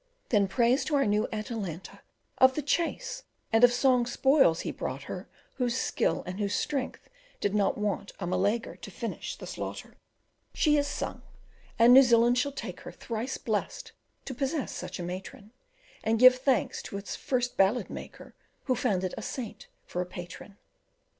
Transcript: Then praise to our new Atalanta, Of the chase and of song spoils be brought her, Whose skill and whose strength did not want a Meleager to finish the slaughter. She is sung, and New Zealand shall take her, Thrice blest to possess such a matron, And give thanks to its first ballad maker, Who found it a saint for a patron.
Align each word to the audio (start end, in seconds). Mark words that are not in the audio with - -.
Then 0.29 0.47
praise 0.47 0.83
to 0.85 0.95
our 0.95 1.05
new 1.05 1.27
Atalanta, 1.31 2.01
Of 2.39 2.55
the 2.55 2.63
chase 2.63 3.21
and 3.53 3.63
of 3.63 3.71
song 3.71 4.07
spoils 4.07 4.63
be 4.63 4.71
brought 4.71 5.03
her, 5.03 5.29
Whose 5.57 5.77
skill 5.77 6.23
and 6.25 6.39
whose 6.39 6.55
strength 6.55 7.07
did 7.39 7.53
not 7.53 7.77
want 7.77 8.11
a 8.19 8.25
Meleager 8.25 8.75
to 8.75 8.89
finish 8.89 9.35
the 9.35 9.45
slaughter. 9.45 9.93
She 10.55 10.75
is 10.75 10.87
sung, 10.87 11.21
and 11.77 11.93
New 11.93 12.01
Zealand 12.01 12.39
shall 12.39 12.51
take 12.51 12.79
her, 12.81 12.91
Thrice 12.91 13.37
blest 13.37 13.91
to 14.25 14.33
possess 14.33 14.71
such 14.71 14.97
a 14.97 15.03
matron, 15.03 15.51
And 16.03 16.17
give 16.17 16.33
thanks 16.33 16.81
to 16.81 16.97
its 16.97 17.15
first 17.15 17.55
ballad 17.55 17.91
maker, 17.91 18.33
Who 18.63 18.73
found 18.73 19.03
it 19.03 19.13
a 19.17 19.21
saint 19.21 19.67
for 19.85 20.01
a 20.01 20.07
patron. 20.07 20.57